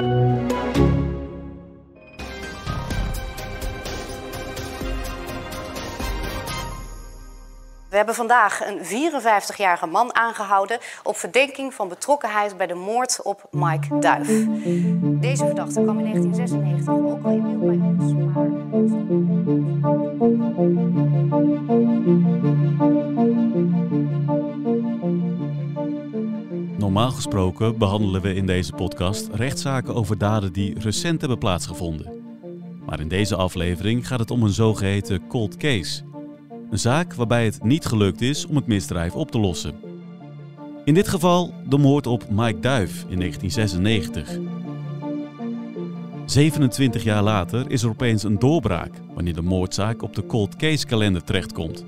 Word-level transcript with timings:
We 0.00 0.06
hebben 7.96 8.14
vandaag 8.14 8.66
een 8.66 8.78
54-jarige 8.78 9.86
man 9.86 10.14
aangehouden 10.14 10.78
op 11.02 11.16
verdenking 11.16 11.74
van 11.74 11.88
betrokkenheid 11.88 12.56
bij 12.56 12.66
de 12.66 12.74
moord 12.74 13.22
op 13.22 13.46
Mike 13.50 13.98
Duif. 13.98 14.46
Deze 15.20 15.46
verdachte 15.46 15.82
kwam 15.82 15.98
in 15.98 16.04
1996 16.04 16.94
ook 16.94 17.24
al 17.24 17.30
in 17.30 17.42
beeld 17.42 17.60
bij 17.60 17.78
ons, 17.86 18.12
maar... 18.14 18.50
Normaal 26.90 27.10
gesproken 27.10 27.78
behandelen 27.78 28.22
we 28.22 28.34
in 28.34 28.46
deze 28.46 28.72
podcast 28.72 29.28
rechtszaken 29.32 29.94
over 29.94 30.18
daden 30.18 30.52
die 30.52 30.78
recent 30.78 31.20
hebben 31.20 31.38
plaatsgevonden. 31.38 32.12
Maar 32.86 33.00
in 33.00 33.08
deze 33.08 33.36
aflevering 33.36 34.06
gaat 34.06 34.18
het 34.18 34.30
om 34.30 34.42
een 34.42 34.52
zogeheten 34.52 35.26
cold 35.26 35.56
case. 35.56 36.02
Een 36.70 36.78
zaak 36.78 37.14
waarbij 37.14 37.44
het 37.44 37.62
niet 37.62 37.84
gelukt 37.84 38.20
is 38.20 38.46
om 38.46 38.56
het 38.56 38.66
misdrijf 38.66 39.14
op 39.14 39.30
te 39.30 39.38
lossen. 39.38 39.74
In 40.84 40.94
dit 40.94 41.08
geval 41.08 41.54
de 41.68 41.78
moord 41.78 42.06
op 42.06 42.30
Mike 42.30 42.60
Duif 42.60 43.04
in 43.08 43.18
1996. 43.18 44.38
27 46.26 47.02
jaar 47.02 47.22
later 47.22 47.70
is 47.70 47.82
er 47.82 47.88
opeens 47.88 48.22
een 48.22 48.38
doorbraak 48.38 48.92
wanneer 49.14 49.34
de 49.34 49.42
moordzaak 49.42 50.02
op 50.02 50.14
de 50.14 50.26
cold 50.26 50.56
case 50.56 50.86
kalender 50.86 51.24
terechtkomt. 51.24 51.84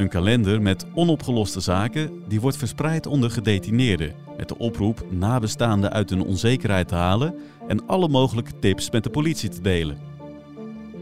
Een 0.00 0.08
kalender 0.08 0.62
met 0.62 0.86
onopgeloste 0.94 1.60
zaken 1.60 2.22
die 2.28 2.40
wordt 2.40 2.56
verspreid 2.56 3.06
onder 3.06 3.30
gedetineerden 3.30 4.14
met 4.36 4.48
de 4.48 4.58
oproep 4.58 5.04
nabestaanden 5.10 5.92
uit 5.92 6.10
hun 6.10 6.22
onzekerheid 6.22 6.88
te 6.88 6.94
halen 6.94 7.34
en 7.68 7.86
alle 7.86 8.08
mogelijke 8.08 8.58
tips 8.58 8.90
met 8.90 9.04
de 9.04 9.10
politie 9.10 9.48
te 9.48 9.60
delen. 9.60 9.98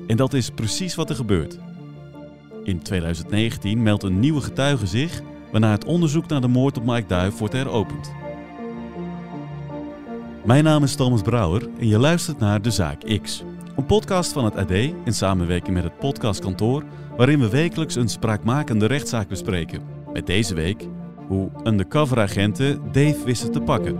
En 0.06 0.17
dat 0.17 0.34
is 0.34 0.50
precies 0.50 0.95
wat 0.95 1.11
er 1.11 1.17
gebeurt. 1.17 1.58
In 2.64 2.83
2019 2.83 3.83
meldt 3.83 4.03
een 4.03 4.20
nieuwe 4.20 4.41
getuige 4.41 4.86
zich 4.86 5.20
waarna 5.51 5.70
het 5.70 5.84
onderzoek 5.84 6.28
naar 6.28 6.41
de 6.41 6.48
moord 6.48 6.77
op 6.77 6.84
Mike 6.84 7.06
Duif 7.06 7.39
wordt 7.39 7.55
heropend. 7.55 8.12
Mijn 10.45 10.64
naam 10.64 10.83
is 10.83 10.95
Thomas 10.95 11.23
Brouwer 11.23 11.69
en 11.78 11.89
je 11.89 11.98
luistert 11.98 12.39
naar 12.39 12.62
De 12.62 12.70
Zaak 12.70 13.20
X. 13.23 13.45
Een 13.79 13.87
podcast 13.87 14.33
van 14.33 14.45
het 14.45 14.57
AD 14.57 14.71
in 14.71 15.12
samenwerking 15.12 15.75
met 15.75 15.84
het 15.84 15.98
podcastkantoor 15.98 16.84
waarin 17.17 17.41
we 17.41 17.48
wekelijks 17.48 17.95
een 17.95 18.09
spraakmakende 18.09 18.87
rechtszaak 18.87 19.29
bespreken. 19.29 19.83
Met 20.12 20.27
deze 20.27 20.55
week 20.55 20.89
hoe 21.27 21.51
undercoveragenten 21.65 22.93
Dave 22.93 23.25
wisten 23.25 23.53
te 23.53 23.61
pakken. 23.61 23.97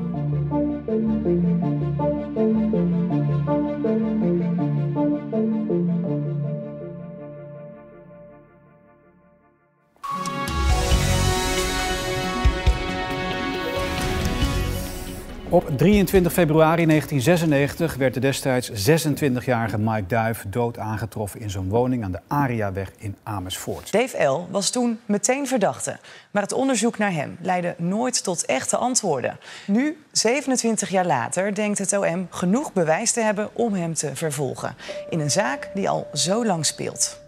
Op 15.51 15.69
23 15.77 16.33
februari 16.33 16.87
1996 16.87 17.95
werd 17.95 18.15
de 18.15 18.21
destijds 18.21 18.91
26-jarige 18.91 19.79
Mike 19.79 20.07
Duif 20.07 20.45
dood 20.49 20.79
aangetroffen 20.79 21.41
in 21.41 21.51
zijn 21.51 21.69
woning 21.69 22.05
aan 22.05 22.13
de 22.13 22.21
Ariaweg 22.27 22.93
in 22.99 23.17
Amersfoort. 23.23 23.93
Dave 23.93 24.25
L. 24.25 24.47
was 24.51 24.71
toen 24.71 25.01
meteen 25.07 25.47
verdachte. 25.47 25.99
Maar 26.31 26.43
het 26.43 26.53
onderzoek 26.53 26.99
naar 26.99 27.13
hem 27.13 27.37
leidde 27.41 27.75
nooit 27.79 28.25
tot 28.25 28.47
echte 28.47 28.77
antwoorden. 28.77 29.39
Nu, 29.67 30.05
27 30.13 30.89
jaar 30.89 31.07
later, 31.07 31.55
denkt 31.55 31.79
het 31.79 31.99
OM 31.99 32.27
genoeg 32.31 32.73
bewijs 32.73 33.13
te 33.13 33.21
hebben 33.21 33.51
om 33.53 33.73
hem 33.73 33.95
te 33.95 34.17
vervolgen. 34.17 34.75
In 35.11 35.21
een 35.21 35.31
zaak 35.31 35.71
die 35.75 35.89
al 35.89 36.07
zo 36.13 36.47
lang 36.47 36.67
speelt. 36.67 37.28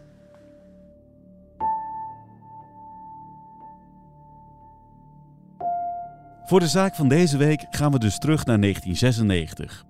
Voor 6.50 6.60
de 6.60 6.68
zaak 6.68 6.94
van 6.94 7.08
deze 7.08 7.36
week 7.36 7.66
gaan 7.70 7.92
we 7.92 7.98
dus 7.98 8.18
terug 8.18 8.44
naar 8.44 8.60
1996. 8.60 9.84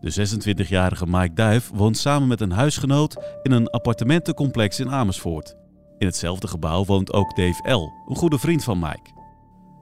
De 0.00 0.62
26-jarige 0.64 1.06
Mike 1.06 1.34
Duif 1.34 1.70
woont 1.74 1.96
samen 1.96 2.28
met 2.28 2.40
een 2.40 2.50
huisgenoot 2.50 3.38
in 3.42 3.52
een 3.52 3.70
appartementencomplex 3.70 4.80
in 4.80 4.90
Amersfoort. 4.90 5.56
In 5.98 6.06
hetzelfde 6.06 6.46
gebouw 6.48 6.84
woont 6.84 7.12
ook 7.12 7.36
Dave 7.36 7.72
L., 7.72 7.92
een 8.08 8.16
goede 8.16 8.38
vriend 8.38 8.64
van 8.64 8.78
Mike. 8.78 9.10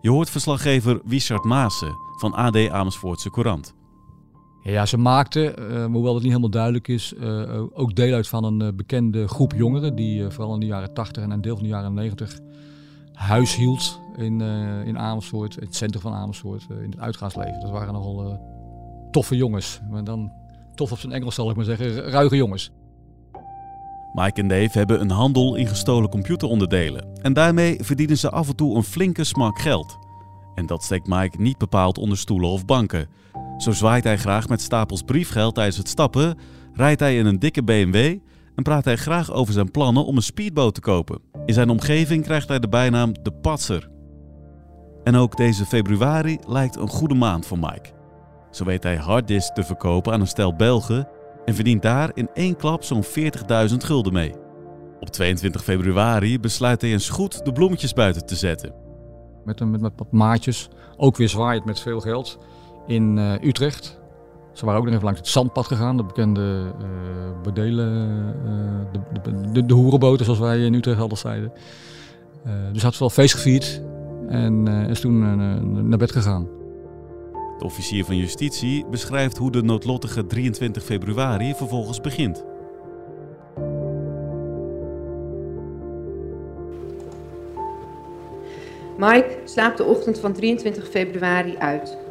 Je 0.00 0.10
hoort 0.10 0.30
verslaggever 0.30 1.00
Wichard 1.04 1.44
Maassen 1.44 1.94
van 2.16 2.34
AD 2.34 2.68
Amersfoortse 2.68 3.30
Courant. 3.30 3.74
Ja, 4.62 4.86
ze 4.86 4.96
maakten, 4.96 5.72
uh, 5.72 5.84
hoewel 5.84 6.14
het 6.14 6.22
niet 6.22 6.32
helemaal 6.32 6.50
duidelijk 6.50 6.88
is, 6.88 7.14
uh, 7.18 7.62
ook 7.72 7.94
deel 7.94 8.14
uit 8.14 8.28
van 8.28 8.44
een 8.44 8.76
bekende 8.76 9.28
groep 9.28 9.52
jongeren 9.52 9.96
die 9.96 10.30
vooral 10.30 10.54
in 10.54 10.60
de 10.60 10.66
jaren 10.66 10.94
80 10.94 11.22
en 11.22 11.30
een 11.30 11.40
deel 11.40 11.54
van 11.54 11.64
de 11.64 11.70
jaren 11.70 11.94
90 11.94 12.38
huis 13.14 13.56
hield 13.56 14.00
in, 14.16 14.40
uh, 14.40 14.86
in 14.86 14.98
Amersfoort, 14.98 15.54
het 15.54 15.74
centrum 15.74 16.02
van 16.02 16.12
Amersfoort, 16.12 16.66
uh, 16.70 16.82
in 16.82 16.90
het 16.90 17.00
uitgaansleven. 17.00 17.60
Dat 17.60 17.70
waren 17.70 17.92
nogal 17.92 18.26
uh, 18.26 18.34
toffe 19.10 19.36
jongens. 19.36 19.80
Maar 19.90 20.04
dan 20.04 20.32
tof 20.74 20.92
op 20.92 20.98
zijn 20.98 21.12
Engels 21.12 21.34
zal 21.34 21.50
ik 21.50 21.56
maar 21.56 21.64
zeggen, 21.64 21.94
ruige 21.94 22.36
jongens. 22.36 22.70
Mike 24.12 24.40
en 24.40 24.48
Dave 24.48 24.78
hebben 24.78 25.00
een 25.00 25.10
handel 25.10 25.54
in 25.54 25.66
gestolen 25.66 26.10
computeronderdelen. 26.10 27.22
En 27.22 27.32
daarmee 27.32 27.84
verdienen 27.84 28.18
ze 28.18 28.30
af 28.30 28.48
en 28.48 28.56
toe 28.56 28.76
een 28.76 28.82
flinke 28.82 29.24
smak 29.24 29.58
geld. 29.58 29.98
En 30.54 30.66
dat 30.66 30.82
steekt 30.82 31.06
Mike 31.06 31.40
niet 31.40 31.58
bepaald 31.58 31.98
onder 31.98 32.18
stoelen 32.18 32.50
of 32.50 32.64
banken. 32.64 33.08
Zo 33.58 33.72
zwaait 33.72 34.04
hij 34.04 34.18
graag 34.18 34.48
met 34.48 34.60
stapels 34.60 35.02
briefgeld 35.02 35.54
tijdens 35.54 35.76
het 35.76 35.88
stappen, 35.88 36.38
rijdt 36.72 37.00
hij 37.00 37.18
in 37.18 37.26
een 37.26 37.38
dikke 37.38 37.62
BMW 37.62 38.18
en 38.54 38.62
praat 38.62 38.84
hij 38.84 38.96
graag 38.96 39.32
over 39.32 39.52
zijn 39.52 39.70
plannen 39.70 40.04
om 40.04 40.16
een 40.16 40.22
speedboot 40.22 40.74
te 40.74 40.80
kopen. 40.80 41.20
In 41.46 41.54
zijn 41.54 41.70
omgeving 41.70 42.22
krijgt 42.22 42.48
hij 42.48 42.58
de 42.58 42.68
bijnaam 42.68 43.12
de 43.22 43.32
Patser. 43.32 43.88
En 45.04 45.16
ook 45.16 45.36
deze 45.36 45.66
februari 45.66 46.38
lijkt 46.46 46.76
een 46.76 46.88
goede 46.88 47.14
maand 47.14 47.46
voor 47.46 47.58
Mike. 47.58 47.92
Zo 48.50 48.64
weet 48.64 48.82
hij 48.82 48.96
harddisk 48.96 49.52
te 49.52 49.62
verkopen 49.62 50.12
aan 50.12 50.20
een 50.20 50.26
stel 50.26 50.56
Belgen 50.56 51.08
en 51.44 51.54
verdient 51.54 51.82
daar 51.82 52.10
in 52.14 52.28
één 52.34 52.56
klap 52.56 52.84
zo'n 52.84 53.04
40.000 53.04 53.76
gulden 53.76 54.12
mee. 54.12 54.34
Op 55.00 55.08
22 55.08 55.64
februari 55.64 56.40
besluit 56.40 56.80
hij 56.80 56.90
eens 56.90 57.08
goed 57.08 57.44
de 57.44 57.52
bloemetjes 57.52 57.92
buiten 57.92 58.26
te 58.26 58.36
zetten. 58.36 58.74
Met, 59.44 59.60
met, 59.60 59.80
met 59.80 59.92
maatjes, 60.10 60.68
ook 60.96 61.16
weer 61.16 61.28
zwaaiend 61.28 61.64
met 61.64 61.80
veel 61.80 62.00
geld, 62.00 62.38
in 62.86 63.16
uh, 63.16 63.42
Utrecht. 63.42 64.00
Ze 64.54 64.64
waren 64.64 64.80
ook 64.80 64.84
nog 64.84 64.94
even 64.94 65.06
langs 65.06 65.20
het 65.20 65.28
zandpad 65.28 65.66
gegaan, 65.66 65.96
de 65.96 66.04
bekende 66.04 66.72
uh, 66.80 66.86
bordelen, 67.42 67.92
uh, 68.44 68.92
de, 68.92 69.20
de, 69.22 69.50
de, 69.52 69.66
de, 69.66 69.74
hoerenboten 69.74 70.24
zoals 70.24 70.40
wij 70.40 70.58
in 70.58 70.74
Utrecht 70.74 71.00
altijd 71.00 71.20
zeiden. 71.20 71.52
Uh, 72.46 72.52
dus 72.72 72.82
had 72.82 72.92
ze 72.92 72.98
wel 72.98 73.10
feest 73.10 73.34
gevierd 73.34 73.82
en 74.28 74.66
is 74.68 75.00
toen 75.00 75.18
naar 75.88 75.98
bed 75.98 76.12
gegaan. 76.12 76.48
De 77.58 77.64
officier 77.64 78.04
van 78.04 78.16
justitie 78.16 78.86
beschrijft 78.90 79.36
hoe 79.36 79.50
de 79.50 79.62
noodlottige 79.62 80.26
23 80.26 80.82
februari 80.82 81.54
vervolgens 81.54 82.00
begint. 82.00 82.44
Mike 88.98 89.38
slaapt 89.44 89.76
de 89.76 89.84
ochtend 89.84 90.18
van 90.18 90.32
23 90.32 90.88
februari 90.88 91.56
uit. 91.58 92.03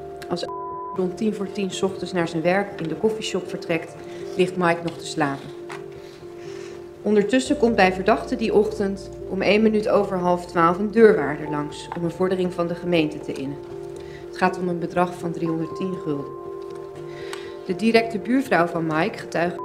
Rond 0.95 1.17
tien 1.17 1.33
voor 1.33 1.51
tien 1.51 1.71
ochtends 1.81 2.11
naar 2.11 2.27
zijn 2.27 2.41
werk 2.41 2.81
in 2.81 2.87
de 2.87 2.95
koffieshop 2.95 3.49
vertrekt, 3.49 3.95
ligt 4.37 4.57
Mike 4.57 4.81
nog 4.83 4.97
te 4.97 5.05
slapen. 5.05 5.49
Ondertussen 7.01 7.57
komt 7.57 7.75
bij 7.75 7.93
verdachte 7.93 8.35
die 8.35 8.53
ochtend 8.53 9.09
om 9.29 9.41
één 9.41 9.61
minuut 9.61 9.89
over 9.89 10.17
half 10.17 10.45
twaalf 10.45 10.77
een 10.77 10.91
deurwaarder 10.91 11.49
langs 11.49 11.87
om 11.97 12.03
een 12.03 12.11
vordering 12.11 12.53
van 12.53 12.67
de 12.67 12.75
gemeente 12.75 13.19
te 13.19 13.33
innen. 13.33 13.57
Het 14.27 14.37
gaat 14.37 14.59
om 14.59 14.67
een 14.67 14.79
bedrag 14.79 15.13
van 15.13 15.31
310 15.31 15.93
gulden. 16.03 16.31
De 17.65 17.75
directe 17.75 18.19
buurvrouw 18.19 18.65
van 18.65 18.85
Mike, 18.85 19.17
getuige, 19.17 19.61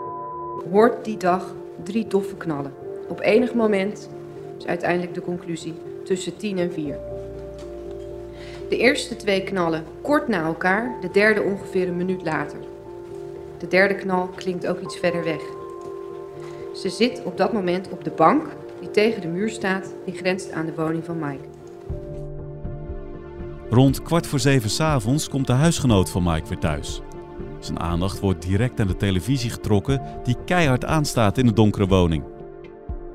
hoort 0.70 1.04
die 1.04 1.16
dag 1.16 1.54
drie 1.82 2.06
doffe 2.06 2.36
knallen. 2.36 2.72
Op 3.08 3.20
enig 3.20 3.54
moment, 3.54 4.08
is 4.58 4.66
uiteindelijk 4.66 5.14
de 5.14 5.20
conclusie, 5.20 5.74
tussen 6.04 6.36
tien 6.36 6.58
en 6.58 6.72
vier. 6.72 7.07
De 8.68 8.76
eerste 8.76 9.16
twee 9.16 9.42
knallen 9.42 9.84
kort 10.02 10.28
na 10.28 10.42
elkaar, 10.42 10.96
de 11.00 11.10
derde 11.10 11.42
ongeveer 11.42 11.88
een 11.88 11.96
minuut 11.96 12.22
later. 12.22 12.58
De 13.58 13.68
derde 13.68 13.94
knal 13.94 14.26
klinkt 14.26 14.66
ook 14.66 14.80
iets 14.80 14.96
verder 14.96 15.24
weg. 15.24 15.40
Ze 16.74 16.88
zit 16.88 17.22
op 17.24 17.36
dat 17.36 17.52
moment 17.52 17.90
op 17.90 18.04
de 18.04 18.10
bank 18.10 18.46
die 18.80 18.90
tegen 18.90 19.20
de 19.20 19.28
muur 19.28 19.48
staat, 19.48 19.94
die 20.04 20.14
grenst 20.14 20.52
aan 20.52 20.66
de 20.66 20.74
woning 20.74 21.04
van 21.04 21.18
Mike. 21.18 21.44
Rond 23.70 24.02
kwart 24.02 24.26
voor 24.26 24.38
zeven 24.38 24.70
s'avonds 24.70 25.28
komt 25.28 25.46
de 25.46 25.52
huisgenoot 25.52 26.10
van 26.10 26.22
Mike 26.22 26.48
weer 26.48 26.58
thuis. 26.58 27.02
Zijn 27.58 27.80
aandacht 27.80 28.20
wordt 28.20 28.42
direct 28.42 28.76
naar 28.76 28.86
de 28.86 28.96
televisie 28.96 29.50
getrokken 29.50 30.02
die 30.24 30.36
keihard 30.44 30.84
aanstaat 30.84 31.38
in 31.38 31.46
de 31.46 31.52
donkere 31.52 31.86
woning. 31.86 32.24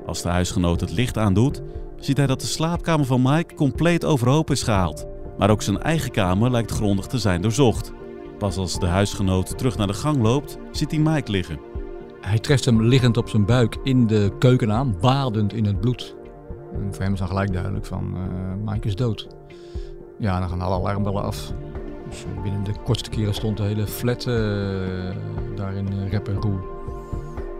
Als 0.06 0.22
de 0.22 0.28
huisgenoot 0.28 0.80
het 0.80 0.92
licht 0.92 1.18
aandoet, 1.18 1.62
ziet 1.98 2.16
hij 2.16 2.26
dat 2.26 2.40
de 2.40 2.46
slaapkamer 2.46 3.06
van 3.06 3.22
Mike 3.22 3.54
compleet 3.54 4.04
overhoop 4.04 4.50
is 4.50 4.62
gehaald. 4.62 5.13
Maar 5.38 5.50
ook 5.50 5.62
zijn 5.62 5.82
eigen 5.82 6.10
kamer 6.10 6.50
lijkt 6.50 6.70
grondig 6.70 7.06
te 7.06 7.18
zijn 7.18 7.42
doorzocht. 7.42 7.92
Pas 8.38 8.56
als 8.56 8.80
de 8.80 8.86
huisgenoot 8.86 9.58
terug 9.58 9.76
naar 9.76 9.86
de 9.86 9.92
gang 9.92 10.22
loopt, 10.22 10.58
ziet 10.70 10.90
hij 10.90 11.00
Mike 11.00 11.30
liggen. 11.30 11.58
Hij 12.20 12.38
treft 12.38 12.64
hem 12.64 12.82
liggend 12.82 13.16
op 13.16 13.28
zijn 13.28 13.44
buik 13.44 13.76
in 13.82 14.06
de 14.06 14.32
keuken 14.38 14.72
aan, 14.72 14.96
badend 15.00 15.52
in 15.52 15.64
het 15.64 15.80
bloed. 15.80 16.16
En 16.72 16.94
voor 16.94 17.02
hem 17.02 17.12
is 17.12 17.18
dan 17.18 17.28
gelijk 17.28 17.52
duidelijk 17.52 17.86
van, 17.86 18.14
uh, 18.16 18.72
Mike 18.72 18.86
is 18.88 18.96
dood. 18.96 19.28
Ja, 20.18 20.38
dan 20.38 20.48
gaan 20.48 20.60
alle 20.60 20.74
alarmbellen 20.74 21.22
af. 21.22 21.52
Dus 22.08 22.24
binnen 22.42 22.64
de 22.64 22.72
kortste 22.84 23.10
keren 23.10 23.34
stond 23.34 23.56
de 23.56 23.62
hele 23.62 23.86
flat 23.86 24.26
uh, 24.26 24.34
daar 25.56 25.74
in 25.74 25.92
uh, 25.92 26.10
Rep 26.10 26.28
en 26.28 26.40
Roer. 26.40 26.64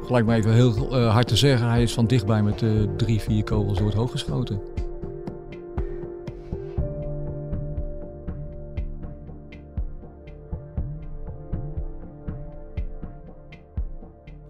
Gelijk 0.03 0.27
maar 0.27 0.37
even 0.37 0.53
heel 0.53 0.97
hard 1.09 1.29
te 1.29 1.37
zeggen, 1.37 1.69
hij 1.69 1.83
is 1.83 1.95
van 1.95 2.07
dichtbij 2.07 2.43
met 2.43 2.65
drie, 2.97 3.21
vier 3.21 3.45
kogels 3.45 3.79
door 3.79 3.87
het 3.87 3.97
hoofd 3.97 4.13
geschoten. 4.13 4.61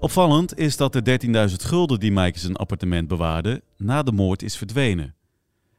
Opvallend 0.05 0.59
is 0.59 0.77
dat 0.77 0.93
de 0.93 1.19
13.000 1.51 1.55
gulden 1.57 2.01
die 2.01 2.13
Mike 2.13 2.39
zijn 2.39 2.57
appartement 2.57 3.09
bewaarde, 3.09 3.63
na 3.77 4.03
de 4.03 4.13
moord 4.13 4.43
is 4.43 4.57
verdwenen. 4.57 5.15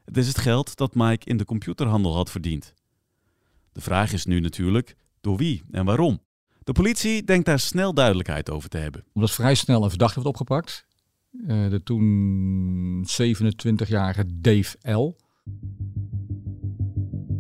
Het 0.06 0.18
is 0.18 0.28
het 0.28 0.38
geld 0.38 0.76
dat 0.76 0.96
Mike 0.96 1.26
in 1.26 1.38
de 1.38 1.46
computerhandel 1.46 2.16
had 2.16 2.32
verdiend. 2.32 2.74
De 3.72 3.82
vraag 3.82 4.14
is 4.14 4.26
nu 4.26 4.40
natuurlijk, 4.40 4.96
door 5.22 5.38
wie 5.38 5.64
en 5.72 5.86
waarom? 5.86 6.22
De 6.64 6.72
politie 6.72 7.24
denkt 7.24 7.46
daar 7.46 7.60
snel 7.60 7.94
duidelijkheid 7.94 8.50
over 8.50 8.70
te 8.70 8.78
hebben. 8.78 9.04
Omdat 9.14 9.32
vrij 9.32 9.56
snel 9.56 9.84
een 9.84 9.90
verdachte 9.90 10.22
wordt 10.22 10.30
opgepakt. 10.30 10.86
Uh, 11.32 11.70
de 11.70 11.84
toen 11.84 13.08
27-jarige 13.08 14.26
Dave 14.42 14.92
L. 14.94 15.16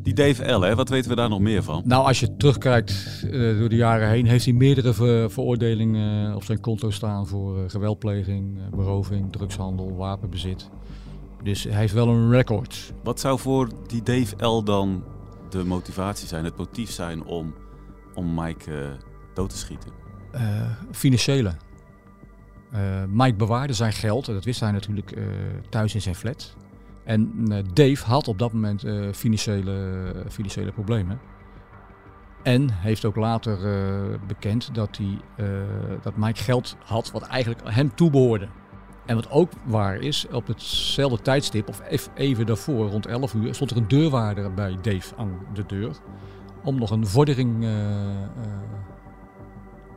Die 0.05 0.13
Dave 0.13 0.51
L, 0.51 0.61
hè? 0.61 0.75
wat 0.75 0.89
weten 0.89 1.09
we 1.09 1.15
daar 1.15 1.29
nog 1.29 1.39
meer 1.39 1.63
van? 1.63 1.81
Nou, 1.85 2.05
als 2.05 2.19
je 2.19 2.35
terugkijkt 2.35 3.23
uh, 3.25 3.59
door 3.59 3.69
de 3.69 3.75
jaren 3.75 4.09
heen, 4.09 4.25
heeft 4.25 4.45
hij 4.45 4.53
meerdere 4.53 4.93
ver 4.93 5.31
veroordelingen 5.31 6.29
uh, 6.29 6.35
op 6.35 6.43
zijn 6.43 6.59
konto 6.59 6.89
staan 6.89 7.27
voor 7.27 7.57
uh, 7.57 7.63
geweldpleging, 7.67 8.69
beroving, 8.69 9.31
drugshandel, 9.31 9.95
wapenbezit. 9.95 10.69
Dus 11.43 11.63
hij 11.63 11.73
heeft 11.73 11.93
wel 11.93 12.07
een 12.07 12.31
record. 12.31 12.93
Wat 13.03 13.19
zou 13.19 13.39
voor 13.39 13.69
die 13.87 14.03
Dave 14.03 14.45
L 14.45 14.63
dan 14.63 15.03
de 15.49 15.63
motivatie 15.63 16.27
zijn, 16.27 16.45
het 16.45 16.57
motief 16.57 16.91
zijn 16.91 17.23
om, 17.23 17.53
om 18.13 18.33
Mike 18.33 18.97
dood 19.33 19.49
te 19.49 19.57
schieten? 19.57 19.91
financiële. 20.91 21.55
Mike 23.09 23.35
bewaarde 23.35 23.73
zijn 23.73 23.93
geld, 23.93 24.27
en 24.27 24.33
dat 24.33 24.43
wist 24.43 24.59
hij 24.59 24.71
natuurlijk 24.71 25.17
thuis 25.69 25.93
in 25.93 26.01
zijn 26.01 26.15
flat. 26.15 26.55
En 27.05 27.45
uh, 27.47 27.57
Dave 27.73 28.05
had 28.05 28.27
op 28.27 28.39
dat 28.39 28.53
moment 28.53 28.85
uh, 28.85 29.13
financiële, 29.13 30.13
financiële 30.29 30.71
problemen. 30.71 31.19
En 32.43 32.69
heeft 32.71 33.05
ook 33.05 33.15
later 33.15 33.59
uh, 33.59 34.17
bekend 34.27 34.75
dat, 34.75 34.97
hij, 34.97 35.45
dat 36.01 36.15
Mike 36.15 36.43
geld 36.43 36.75
had 36.83 37.11
wat 37.11 37.21
eigenlijk 37.21 37.61
hem 37.63 37.95
toebehoorde. 37.95 38.47
En 39.05 39.15
wat 39.15 39.29
ook 39.29 39.51
waar 39.63 39.95
is, 39.95 40.27
op 40.31 40.47
hetzelfde 40.47 41.21
tijdstip, 41.21 41.67
of 41.67 41.81
even 42.15 42.45
daarvoor, 42.45 42.87
rond 42.87 43.05
11 43.05 43.33
uur, 43.33 43.55
stond 43.55 43.71
er 43.71 43.77
een 43.77 43.87
deurwaarder 43.87 44.53
bij 44.53 44.77
Dave 44.81 45.15
aan 45.15 45.39
de 45.53 45.63
deur. 45.67 45.95
Om 46.63 46.79
nog 46.79 46.91
een 46.91 47.07
vordering 47.07 47.61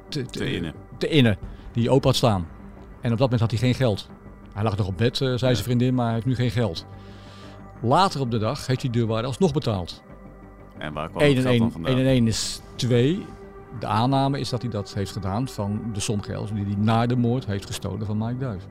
te, 0.08 0.22
te, 0.22 0.38
te, 0.38 0.52
innen. 0.52 0.74
te 0.98 1.08
innen, 1.08 1.38
die 1.72 1.90
open 1.90 2.06
had 2.08 2.16
staan. 2.16 2.46
En 3.00 3.12
op 3.12 3.18
dat 3.18 3.30
moment 3.30 3.40
had 3.40 3.50
hij 3.50 3.60
geen 3.60 3.74
geld. 3.74 4.08
Hij 4.52 4.62
lag 4.62 4.76
nog 4.76 4.86
op 4.86 4.96
bed, 4.96 5.16
zei 5.16 5.38
zijn 5.38 5.56
vriendin, 5.56 5.94
maar 5.94 6.04
hij 6.04 6.14
heeft 6.14 6.26
nu 6.26 6.34
geen 6.34 6.50
geld. 6.50 6.86
Later 7.80 8.20
op 8.20 8.30
de 8.30 8.38
dag 8.38 8.66
heeft 8.66 8.80
die 8.80 8.90
deurwaarder 8.90 9.26
alsnog 9.26 9.52
betaald. 9.52 10.02
En 10.78 10.92
waar 10.92 11.08
kwam 11.08 11.22
1 11.22 11.36
en 11.36 11.46
1, 11.46 11.72
1 11.84 11.98
en 11.98 12.06
1 12.06 12.26
is 12.26 12.60
2. 12.74 13.26
De 13.80 13.86
aanname 13.86 14.40
is 14.40 14.48
dat 14.48 14.62
hij 14.62 14.70
dat 14.70 14.94
heeft 14.94 15.12
gedaan 15.12 15.48
van 15.48 15.80
de 15.92 16.00
som 16.00 16.22
geld 16.22 16.54
die 16.54 16.64
hij 16.64 16.74
na 16.78 17.06
de 17.06 17.16
moord 17.16 17.46
heeft 17.46 17.66
gestolen 17.66 18.06
van 18.06 18.18
Mike 18.18 18.36
Duif. 18.36 18.66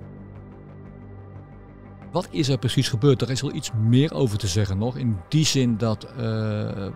Wat 2.11 2.27
is 2.31 2.49
er 2.49 2.57
precies 2.57 2.89
gebeurd? 2.89 3.21
Er 3.21 3.29
is 3.29 3.41
wel 3.41 3.53
iets 3.53 3.71
meer 3.87 4.13
over 4.13 4.37
te 4.37 4.47
zeggen 4.47 4.77
nog. 4.77 4.97
In 4.97 5.17
die 5.27 5.45
zin 5.45 5.77
dat 5.77 6.07
uh, 6.19 6.87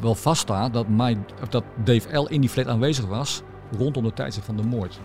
wel 0.00 0.14
vaststaat 0.14 0.72
dat, 0.72 0.88
Mike, 0.88 1.20
dat 1.48 1.64
Dave 1.84 2.16
L. 2.16 2.26
in 2.26 2.40
die 2.40 2.50
flat 2.50 2.66
aanwezig 2.66 3.06
was 3.06 3.42
rondom 3.78 4.04
de 4.04 4.12
tijdstip 4.12 4.44
van 4.44 4.56
de 4.56 4.62
moord. 4.62 5.00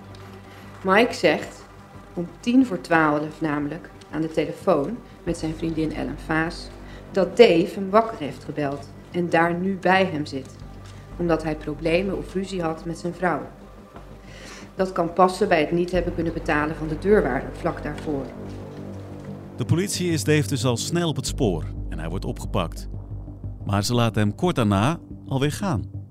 Mike 0.84 1.14
zegt, 1.14 1.66
om 2.14 2.28
tien 2.40 2.66
voor 2.66 2.82
twaalf 2.82 3.42
namelijk, 3.42 3.90
aan 4.14 4.22
de 4.22 4.32
telefoon 4.32 4.98
met 5.24 5.38
zijn 5.38 5.56
vriendin 5.56 5.94
Ellen 5.94 6.18
Vaas 6.26 6.68
dat 7.12 7.38
Dave 7.38 7.72
hem 7.74 7.90
wakker 7.90 8.18
heeft 8.20 8.44
gebeld 8.44 8.90
en 9.12 9.30
daar 9.30 9.54
nu 9.54 9.78
bij 9.82 10.06
hem 10.06 10.26
zit, 10.26 10.56
omdat 11.18 11.44
hij 11.44 11.56
problemen 11.56 12.18
of 12.18 12.34
ruzie 12.34 12.62
had 12.62 12.86
met 12.86 12.98
zijn 12.98 13.14
vrouw. 13.14 13.42
Dat 14.76 14.92
kan 14.92 15.14
passen 15.14 15.48
bij 15.48 15.60
het 15.60 15.72
niet 15.72 15.92
hebben 15.92 16.16
kunnen 16.16 16.34
betalen 16.34 16.76
van 16.76 16.88
de 16.88 17.00
deurwaarder 17.00 17.50
vlak 17.54 17.84
daarvoor. 17.84 18.26
De 19.56 19.66
politie 19.66 20.12
is 20.12 20.24
Dave 20.24 20.48
dus 20.48 20.66
al 20.66 20.78
snel 20.78 21.10
op 21.10 21.16
het 21.16 21.28
spoor 21.28 21.64
en 21.90 22.00
hij 22.00 22.10
wordt 22.10 22.26
opgepakt. 22.26 22.90
Maar 23.66 23.84
ze 23.84 23.94
laten 23.94 24.22
hem 24.22 24.36
kort 24.36 24.56
daarna 24.56 25.00
alweer 25.28 25.52
gaan. 25.52 26.03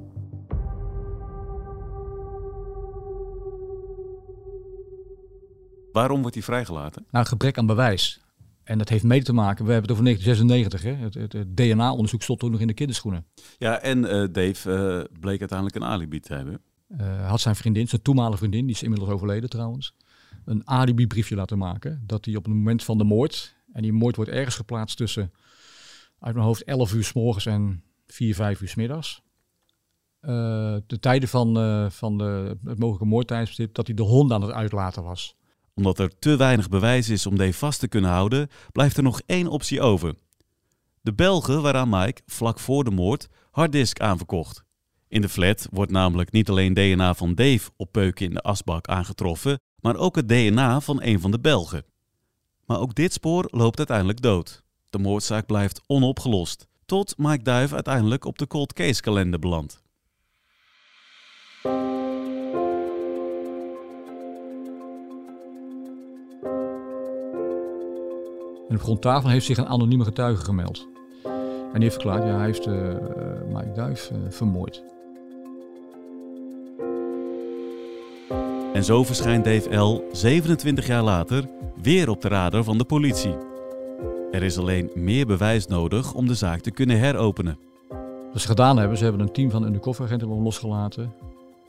Waarom 5.92 6.20
wordt 6.20 6.34
hij 6.34 6.44
vrijgelaten? 6.44 7.06
Nou, 7.10 7.26
gebrek 7.26 7.58
aan 7.58 7.66
bewijs. 7.66 8.22
En 8.64 8.78
dat 8.78 8.88
heeft 8.88 9.04
mee 9.04 9.22
te 9.22 9.32
maken, 9.32 9.64
we 9.64 9.72
hebben 9.72 9.90
het 9.90 10.00
over 10.00 10.04
1996, 10.04 10.82
hè? 10.82 11.22
het, 11.22 11.32
het, 11.32 11.56
DNA-onderzoek 11.56 12.22
stond 12.22 12.38
toen 12.38 12.50
nog 12.50 12.60
in 12.60 12.66
de 12.66 12.74
kinderschoenen. 12.74 13.26
Ja, 13.58 13.80
en 13.80 13.98
uh, 13.98 14.26
Dave 14.32 14.70
uh, 15.10 15.18
bleek 15.20 15.40
uiteindelijk 15.40 15.76
een 15.76 15.84
alibi 15.84 16.20
te 16.20 16.34
hebben. 16.34 16.60
Uh, 17.00 17.28
had 17.28 17.40
zijn 17.40 17.56
vriendin, 17.56 17.88
zijn 17.88 18.02
toenmalige 18.02 18.38
vriendin, 18.38 18.66
die 18.66 18.74
is 18.74 18.82
inmiddels 18.82 19.10
overleden 19.10 19.50
trouwens, 19.50 19.94
een 20.44 20.68
alibi-briefje 20.68 21.34
laten 21.34 21.58
maken. 21.58 22.02
Dat 22.06 22.24
hij 22.24 22.36
op 22.36 22.44
het 22.44 22.54
moment 22.54 22.84
van 22.84 22.98
de 22.98 23.04
moord, 23.04 23.56
en 23.72 23.82
die 23.82 23.92
moord 23.92 24.16
wordt 24.16 24.30
ergens 24.30 24.56
geplaatst 24.56 24.96
tussen, 24.96 25.32
uit 26.18 26.34
mijn 26.34 26.46
hoofd, 26.46 26.64
11 26.64 26.94
uur 26.94 27.04
s 27.04 27.12
morgens 27.12 27.46
en 27.46 27.82
4, 28.06 28.34
5 28.34 28.60
uur 28.60 28.68
s 28.68 28.74
middags. 28.74 29.22
de 30.86 30.98
tijden 31.00 31.28
van, 31.28 31.54
van 31.90 32.18
de, 32.18 32.56
het 32.64 32.78
mogelijke 32.78 33.06
moordtijdstip, 33.06 33.74
dat 33.74 33.86
hij 33.86 33.96
de 33.96 34.02
hond 34.02 34.32
aan 34.32 34.42
het 34.42 34.52
uitlaten 34.52 35.02
was 35.02 35.36
omdat 35.74 35.98
er 35.98 36.18
te 36.18 36.36
weinig 36.36 36.68
bewijs 36.68 37.08
is 37.08 37.26
om 37.26 37.36
Dave 37.36 37.52
vast 37.52 37.80
te 37.80 37.88
kunnen 37.88 38.10
houden, 38.10 38.48
blijft 38.72 38.96
er 38.96 39.02
nog 39.02 39.20
één 39.26 39.46
optie 39.46 39.80
over. 39.80 40.14
De 41.00 41.14
Belgen 41.14 41.62
waaraan 41.62 41.88
Mike 41.88 42.22
vlak 42.26 42.58
voor 42.58 42.84
de 42.84 42.90
moord 42.90 43.28
harddisk 43.50 44.00
aanverkocht. 44.00 44.64
In 45.08 45.20
de 45.20 45.28
flat 45.28 45.66
wordt 45.70 45.92
namelijk 45.92 46.32
niet 46.32 46.48
alleen 46.48 46.74
DNA 46.74 47.14
van 47.14 47.34
Dave 47.34 47.70
op 47.76 47.92
peuken 47.92 48.26
in 48.26 48.34
de 48.34 48.42
asbak 48.42 48.86
aangetroffen, 48.86 49.60
maar 49.80 49.96
ook 49.96 50.16
het 50.16 50.28
DNA 50.28 50.80
van 50.80 51.02
een 51.02 51.20
van 51.20 51.30
de 51.30 51.40
Belgen. 51.40 51.84
Maar 52.66 52.80
ook 52.80 52.94
dit 52.94 53.12
spoor 53.12 53.48
loopt 53.50 53.78
uiteindelijk 53.78 54.20
dood. 54.20 54.62
De 54.90 54.98
moordzaak 54.98 55.46
blijft 55.46 55.80
onopgelost, 55.86 56.66
tot 56.86 57.14
Mike 57.18 57.42
Duif 57.42 57.72
uiteindelijk 57.72 58.24
op 58.24 58.38
de 58.38 58.46
cold 58.46 58.72
case 58.72 59.00
kalender 59.00 59.38
belandt. 59.38 59.81
En 68.72 68.78
op 68.78 68.84
grond 68.84 69.02
daarvan 69.02 69.30
heeft 69.30 69.46
zich 69.46 69.58
een 69.58 69.66
anonieme 69.66 70.04
getuige 70.04 70.44
gemeld. 70.44 70.88
En 71.24 71.72
die 71.72 71.82
heeft 71.82 71.94
verklaard, 71.94 72.24
ja, 72.24 72.36
hij 72.36 72.46
heeft 72.46 72.66
uh, 72.66 72.74
Mike 73.48 73.72
Duif 73.74 74.10
uh, 74.10 74.18
vermoord. 74.28 74.82
En 78.72 78.84
zo 78.84 79.04
verschijnt 79.04 79.44
Dave 79.44 79.76
L. 79.76 80.04
27 80.12 80.86
jaar 80.86 81.02
later 81.02 81.48
weer 81.82 82.08
op 82.08 82.20
de 82.20 82.28
radar 82.28 82.64
van 82.64 82.78
de 82.78 82.84
politie. 82.84 83.34
Er 84.30 84.42
is 84.42 84.58
alleen 84.58 84.90
meer 84.94 85.26
bewijs 85.26 85.66
nodig 85.66 86.14
om 86.14 86.26
de 86.26 86.34
zaak 86.34 86.60
te 86.60 86.70
kunnen 86.70 86.98
heropenen. 86.98 87.58
Wat 88.32 88.40
ze 88.40 88.46
gedaan 88.46 88.78
hebben, 88.78 88.96
ze 88.96 89.04
hebben 89.04 89.22
een 89.22 89.32
team 89.32 89.50
van 89.50 89.64
undercover-agenten 89.64 90.42
losgelaten 90.42 91.12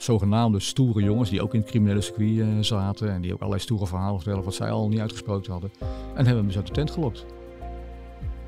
zogenaamde 0.04 0.60
stoere 0.60 1.04
jongens 1.04 1.30
die 1.30 1.42
ook 1.42 1.54
in 1.54 1.60
het 1.60 1.70
criminele 1.70 2.02
circuit 2.02 2.30
uh, 2.30 2.48
zaten 2.60 3.12
en 3.12 3.22
die 3.22 3.34
ook 3.34 3.40
allerlei 3.40 3.62
stoere 3.62 3.88
verhalen 3.88 4.16
vertellen 4.16 4.44
wat 4.44 4.54
zij 4.54 4.70
al 4.70 4.88
niet 4.88 5.00
uitgesproken 5.00 5.52
hadden. 5.52 5.72
En 6.16 6.16
hebben 6.16 6.36
hem 6.36 6.48
dus 6.48 6.56
uit 6.56 6.68
de 6.68 6.74
tent 6.74 6.92
gelokt. 6.92 7.26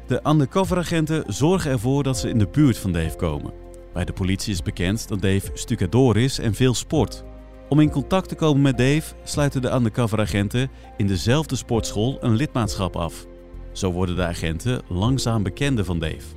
De 0.07 0.21
undercoveragenten 0.27 1.23
zorgen 1.27 1.71
ervoor 1.71 2.03
dat 2.03 2.17
ze 2.17 2.29
in 2.29 2.37
de 2.37 2.47
buurt 2.47 2.77
van 2.77 2.91
Dave 2.91 3.15
komen. 3.15 3.53
Bij 3.93 4.05
de 4.05 4.13
politie 4.13 4.53
is 4.53 4.61
bekend 4.61 5.07
dat 5.07 5.21
Dave 5.21 5.49
stucador 5.53 6.17
is 6.17 6.39
en 6.39 6.53
veel 6.53 6.73
sport. 6.73 7.23
Om 7.69 7.79
in 7.79 7.89
contact 7.89 8.29
te 8.29 8.35
komen 8.35 8.61
met 8.61 8.77
Dave 8.77 9.13
sluiten 9.23 9.61
de 9.61 9.73
undercoveragenten 9.73 10.69
in 10.97 11.07
dezelfde 11.07 11.55
sportschool 11.55 12.17
een 12.19 12.35
lidmaatschap 12.35 12.95
af. 12.95 13.25
Zo 13.71 13.91
worden 13.91 14.15
de 14.15 14.25
agenten 14.25 14.81
langzaam 14.87 15.43
bekenden 15.43 15.85
van 15.85 15.99
Dave. 15.99 16.35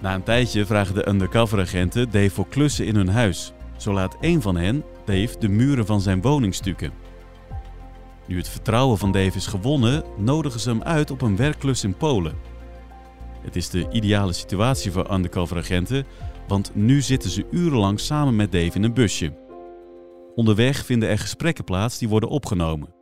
Na 0.00 0.14
een 0.14 0.22
tijdje 0.22 0.66
vragen 0.66 0.94
de 0.94 1.08
undercoveragenten 1.08 2.10
Dave 2.10 2.30
voor 2.30 2.48
klussen 2.48 2.86
in 2.86 2.94
hun 2.94 3.08
huis. 3.08 3.52
Zo 3.82 3.92
laat 3.92 4.16
een 4.20 4.42
van 4.42 4.56
hen, 4.56 4.84
Dave, 5.04 5.38
de 5.38 5.48
muren 5.48 5.86
van 5.86 6.00
zijn 6.00 6.20
woning 6.20 6.54
stukken. 6.54 6.92
Nu 8.26 8.36
het 8.36 8.48
vertrouwen 8.48 8.98
van 8.98 9.12
Dave 9.12 9.36
is 9.36 9.46
gewonnen, 9.46 10.04
nodigen 10.16 10.60
ze 10.60 10.68
hem 10.68 10.82
uit 10.82 11.10
op 11.10 11.22
een 11.22 11.36
werkklus 11.36 11.84
in 11.84 11.96
Polen. 11.96 12.34
Het 13.40 13.56
is 13.56 13.70
de 13.70 13.88
ideale 13.90 14.32
situatie 14.32 14.92
voor 14.92 15.12
undercover 15.12 15.56
agenten, 15.56 16.04
want 16.48 16.74
nu 16.74 17.00
zitten 17.00 17.30
ze 17.30 17.46
urenlang 17.50 18.00
samen 18.00 18.36
met 18.36 18.52
Dave 18.52 18.76
in 18.76 18.82
een 18.82 18.94
busje. 18.94 19.34
Onderweg 20.34 20.84
vinden 20.84 21.08
er 21.08 21.18
gesprekken 21.18 21.64
plaats 21.64 21.98
die 21.98 22.08
worden 22.08 22.28
opgenomen. 22.28 22.94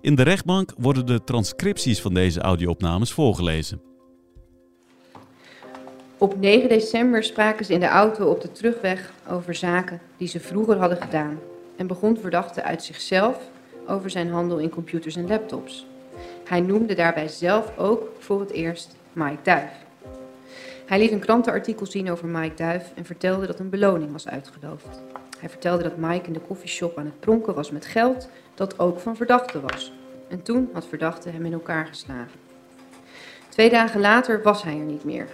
In 0.00 0.14
de 0.14 0.22
rechtbank 0.22 0.72
worden 0.78 1.06
de 1.06 1.24
transcripties 1.24 2.00
van 2.00 2.14
deze 2.14 2.40
audio-opnames 2.40 3.12
voorgelezen. 3.12 3.87
Op 6.20 6.40
9 6.40 6.68
december 6.68 7.24
spraken 7.24 7.64
ze 7.64 7.72
in 7.72 7.80
de 7.80 7.86
auto 7.86 8.30
op 8.30 8.40
de 8.40 8.52
terugweg 8.52 9.12
over 9.30 9.54
zaken 9.54 10.00
die 10.16 10.28
ze 10.28 10.40
vroeger 10.40 10.76
hadden 10.76 11.02
gedaan. 11.02 11.38
En 11.76 11.86
begon 11.86 12.18
verdachte 12.20 12.62
uit 12.62 12.82
zichzelf 12.82 13.38
over 13.86 14.10
zijn 14.10 14.30
handel 14.30 14.58
in 14.58 14.70
computers 14.70 15.16
en 15.16 15.28
laptops. 15.28 15.86
Hij 16.44 16.60
noemde 16.60 16.94
daarbij 16.94 17.28
zelf 17.28 17.78
ook 17.78 18.02
voor 18.18 18.40
het 18.40 18.50
eerst 18.50 18.96
Mike 19.12 19.42
Duif. 19.42 19.70
Hij 20.86 20.98
liet 20.98 21.12
een 21.12 21.18
krantenartikel 21.18 21.86
zien 21.86 22.10
over 22.10 22.26
Mike 22.26 22.54
Duif 22.54 22.92
en 22.94 23.04
vertelde 23.04 23.46
dat 23.46 23.58
een 23.58 23.70
beloning 23.70 24.12
was 24.12 24.28
uitgeloofd. 24.28 25.00
Hij 25.38 25.48
vertelde 25.48 25.82
dat 25.82 25.96
Mike 25.96 26.26
in 26.26 26.32
de 26.32 26.40
koffieshop 26.40 26.98
aan 26.98 27.04
het 27.04 27.20
pronken 27.20 27.54
was 27.54 27.70
met 27.70 27.86
geld 27.86 28.28
dat 28.54 28.78
ook 28.78 28.98
van 28.98 29.16
verdachte 29.16 29.60
was. 29.60 29.92
En 30.28 30.42
toen 30.42 30.70
had 30.72 30.86
verdachte 30.86 31.28
hem 31.30 31.44
in 31.44 31.52
elkaar 31.52 31.86
geslagen. 31.86 32.40
Twee 33.48 33.70
dagen 33.70 34.00
later 34.00 34.42
was 34.42 34.62
hij 34.62 34.78
er 34.78 34.84
niet 34.84 35.04
meer. 35.04 35.26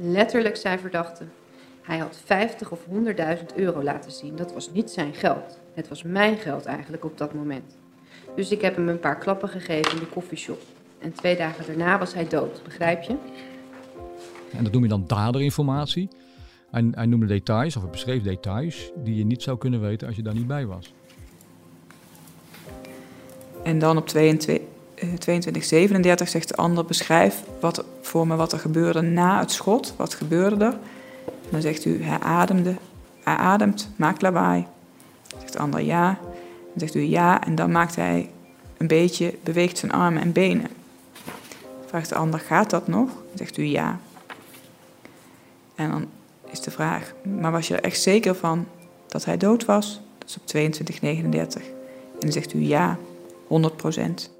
Letterlijk 0.00 0.56
zei 0.56 0.78
verdachte, 0.78 1.24
hij 1.82 1.98
had 1.98 2.20
50 2.24 2.70
of 2.70 2.80
100.000 2.86 3.54
euro 3.56 3.82
laten 3.82 4.12
zien. 4.12 4.36
Dat 4.36 4.52
was 4.52 4.70
niet 4.70 4.90
zijn 4.90 5.14
geld. 5.14 5.58
Het 5.74 5.88
was 5.88 6.02
mijn 6.02 6.36
geld 6.36 6.64
eigenlijk 6.64 7.04
op 7.04 7.18
dat 7.18 7.34
moment. 7.34 7.76
Dus 8.36 8.50
ik 8.50 8.60
heb 8.60 8.76
hem 8.76 8.88
een 8.88 9.00
paar 9.00 9.18
klappen 9.18 9.48
gegeven 9.48 9.92
in 9.92 9.98
de 9.98 10.06
koffieshop. 10.06 10.62
En 10.98 11.12
twee 11.12 11.36
dagen 11.36 11.66
daarna 11.66 11.98
was 11.98 12.14
hij 12.14 12.28
dood, 12.28 12.62
begrijp 12.64 13.02
je? 13.02 13.16
En 14.56 14.64
dat 14.64 14.72
noem 14.72 14.82
je 14.82 14.88
dan 14.88 15.04
daderinformatie. 15.06 16.08
Hij, 16.70 16.88
hij 16.90 17.06
noemde 17.06 17.26
details, 17.26 17.76
of 17.76 17.82
hij 17.82 17.90
beschreef 17.90 18.22
details, 18.22 18.90
die 18.96 19.16
je 19.16 19.24
niet 19.24 19.42
zou 19.42 19.58
kunnen 19.58 19.80
weten 19.80 20.06
als 20.06 20.16
je 20.16 20.22
daar 20.22 20.34
niet 20.34 20.46
bij 20.46 20.66
was. 20.66 20.92
En 23.62 23.78
dan 23.78 23.96
op 23.96 24.06
22, 24.06 24.68
2237 24.94 26.28
zegt 26.28 26.48
de 26.48 26.54
ander, 26.54 26.84
beschrijf 26.84 27.42
wat, 27.60 27.84
voor 28.00 28.26
me 28.26 28.36
wat 28.36 28.52
er 28.52 28.58
gebeurde 28.58 29.00
na 29.00 29.38
het 29.38 29.50
schot. 29.50 29.94
Wat 29.96 30.14
gebeurde 30.14 30.64
er? 30.64 30.78
Dan 31.50 31.60
zegt 31.60 31.84
u, 31.84 32.02
hij 32.02 32.18
ademde, 32.18 32.76
hij 33.22 33.34
ademt, 33.34 33.88
maakt 33.96 34.22
lawaai. 34.22 34.66
Zegt 35.38 35.52
de 35.52 35.58
ander 35.58 35.80
ja. 35.80 36.18
Dan 36.70 36.78
zegt 36.78 36.94
u 36.94 37.00
ja, 37.00 37.44
en 37.44 37.54
dan 37.54 37.70
maakt 37.72 37.96
hij 37.96 38.30
een 38.76 38.86
beetje, 38.86 39.34
beweegt 39.42 39.78
zijn 39.78 39.92
armen 39.92 40.22
en 40.22 40.32
benen. 40.32 40.70
Vraagt 41.86 42.08
de 42.08 42.14
ander, 42.14 42.40
gaat 42.40 42.70
dat 42.70 42.88
nog? 42.88 43.08
Dan 43.08 43.36
zegt 43.36 43.56
u 43.56 43.62
ja. 43.62 43.98
En 45.74 45.90
dan 45.90 46.06
is 46.50 46.60
de 46.60 46.70
vraag, 46.70 47.14
maar 47.22 47.52
was 47.52 47.68
je 47.68 47.74
er 47.74 47.82
echt 47.82 48.00
zeker 48.00 48.34
van 48.34 48.66
dat 49.08 49.24
hij 49.24 49.36
dood 49.36 49.64
was? 49.64 50.00
Dat 50.18 50.28
is 50.28 50.36
op 50.36 50.46
2239. 50.46 51.62
En 51.62 52.20
dan 52.20 52.32
zegt 52.32 52.54
u 52.54 52.58
ja, 52.58 52.98
100 53.46 53.76
procent. 53.76 54.33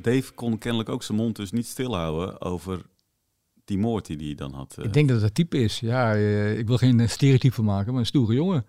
Dave 0.00 0.32
kon 0.34 0.58
kennelijk 0.58 0.88
ook 0.88 1.02
zijn 1.02 1.18
mond 1.18 1.36
dus 1.36 1.50
niet 1.52 1.66
stilhouden 1.66 2.40
over 2.40 2.82
die 3.64 3.78
moord 3.78 4.06
die 4.06 4.16
hij 4.16 4.34
dan 4.34 4.52
had. 4.54 4.76
eh. 4.78 4.84
Ik 4.84 4.92
denk 4.92 5.08
dat 5.08 5.20
het 5.22 5.34
type 5.34 5.58
is. 5.58 5.80
Ja, 5.80 6.14
eh, 6.14 6.58
ik 6.58 6.66
wil 6.66 6.76
geen 6.78 7.00
eh, 7.00 7.08
stereotype 7.08 7.62
maken, 7.62 7.90
maar 7.92 8.00
een 8.00 8.06
stoere 8.06 8.34
jongen. 8.34 8.66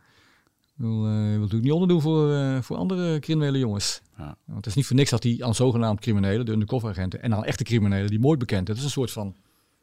Ik 0.60 0.84
wil, 0.84 1.06
eh, 1.06 1.12
wil 1.12 1.40
natuurlijk 1.40 1.64
niet 1.64 1.72
onderdoen 1.72 2.02
voor, 2.02 2.34
eh, 2.34 2.62
voor 2.62 2.78
andere 2.78 3.20
criminele 3.20 3.58
jongens. 3.58 4.02
Ja. 4.18 4.38
Want 4.46 4.58
het 4.58 4.66
is 4.66 4.74
niet 4.76 4.86
voor 4.86 4.96
niks 4.96 5.10
dat 5.10 5.24
hij 5.24 5.38
aan 5.40 5.56
zogenaamd 5.56 6.00
criminelen, 6.00 6.46
de 6.46 6.52
undercoveragenten, 6.52 7.22
en 7.22 7.34
aan 7.34 7.46
echte 7.46 7.64
criminelen 7.64 8.10
die 8.10 8.20
moord 8.20 8.40
bekend. 8.40 8.68
Het 8.68 8.78
is 8.78 8.84
een 8.84 8.90
soort 8.90 9.12
van, 9.12 9.36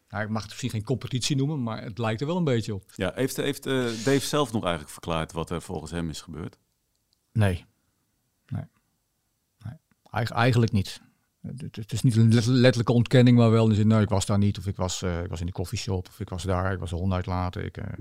nou, 0.09 0.23
ik 0.25 0.29
mag 0.31 0.41
het 0.43 0.51
misschien 0.51 0.71
geen 0.71 0.85
competitie 0.85 1.37
noemen, 1.37 1.63
maar 1.63 1.83
het 1.83 1.99
lijkt 1.99 2.21
er 2.21 2.27
wel 2.27 2.37
een 2.37 2.45
beetje 2.45 2.75
op. 2.75 2.83
Ja, 2.97 3.13
heeft, 3.15 3.37
heeft 3.37 3.67
eh, 3.67 3.75
Dave 3.85 4.19
zelf 4.21 4.53
nog 4.53 4.63
eigenlijk 4.63 4.93
verklaard 4.93 5.33
wat 5.33 5.51
er 5.51 5.63
volgens 5.63 5.91
hem 5.91 6.09
is 6.09 6.21
gebeurd? 6.21 6.59
Nee. 7.33 7.65
Nee. 8.47 8.65
nee. 9.65 9.75
Eig- 10.11 10.31
eigenlijk 10.31 10.73
niet. 10.73 11.01
Het, 11.47 11.93
is 11.93 12.03
niet 12.03 12.17
een 12.17 12.35
let- 12.35 12.47
letterlijke 12.47 12.93
ontkenning, 12.93 13.37
maar 13.37 13.51
wel 13.51 13.63
in 13.65 13.69
de 13.69 13.75
zin, 13.75 13.87
nou, 13.87 14.03
ik 14.03 14.09
was 14.09 14.27
daar 14.27 14.39
niet, 14.39 14.59
of 14.59 14.67
ik 14.67 14.77
was, 14.77 15.03
eh, 15.03 15.23
ik 15.23 15.31
was 15.31 15.41
in 15.41 15.47
de 15.47 15.53
koffieshop, 15.53 16.09
of 16.09 16.21
ik 16.21 16.29
was 16.29 16.43
daar, 16.43 16.73
ik 16.73 16.79
was 16.79 16.91
de 16.91 16.97
hond 16.97 17.13
uitlaten. 17.13 17.65
Ik, 17.65 17.77
eh, 17.77 17.93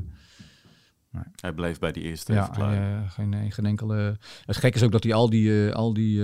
Hij 1.42 1.54
bleef 1.54 1.80
bij 1.80 1.92
die 1.92 2.04
eerste 2.04 2.34
ja, 2.34 2.50
hij, 2.52 2.96
eh, 2.96 3.12
geen, 3.12 3.52
geen 3.52 3.66
enkele... 3.66 4.18
Het 4.46 4.58
gekke 4.58 4.78
is 4.78 4.84
ook 4.84 4.92
dat 4.92 5.04
hij 5.04 5.14
al 5.14 5.30
die, 5.30 5.74
al 5.74 5.94
die 5.94 6.22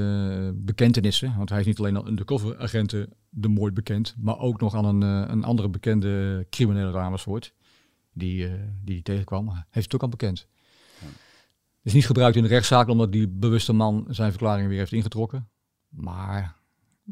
bekentenissen, 0.53 1.37
want 1.37 1.49
hij 1.49 1.59
is 1.59 1.65
niet 1.65 1.79
alleen 1.79 1.95
al 1.95 2.07
undercover 2.07 2.59
agenten 2.59 3.13
de 3.29 3.47
moord 3.47 3.73
bekend, 3.73 4.15
maar 4.17 4.37
ook 4.37 4.59
nog 4.61 4.75
aan 4.75 4.85
een, 4.85 5.01
een 5.31 5.43
andere 5.43 5.69
bekende 5.69 6.45
criminele 6.49 6.97
Amersfoort, 6.97 7.53
die, 8.13 8.47
die 8.83 8.93
hij 8.93 9.01
tegenkwam, 9.01 9.49
heeft 9.69 9.85
het 9.85 9.93
ook 9.95 10.01
al 10.01 10.09
bekend. 10.09 10.47
Het 10.99 11.87
is 11.87 11.93
niet 11.93 12.05
gebruikt 12.05 12.35
in 12.35 12.43
de 12.43 12.49
rechtszaak 12.49 12.87
omdat 12.87 13.11
die 13.11 13.27
bewuste 13.27 13.73
man 13.73 14.05
zijn 14.09 14.31
verklaring 14.31 14.67
weer 14.67 14.77
heeft 14.77 14.91
ingetrokken. 14.91 15.49
Maar 15.89 16.58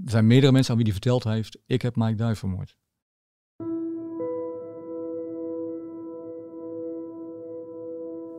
er 0.06 0.12
zijn 0.12 0.28
meerdere 0.28 0.52
mensen 0.52 0.72
aan 0.72 0.78
wie 0.78 0.86
die 0.86 1.02
verteld 1.02 1.24
heeft, 1.24 1.58
ik 1.66 1.82
heb 1.82 1.96
Mike 1.96 2.16
Duif 2.16 2.40
vermoord. 2.40 2.78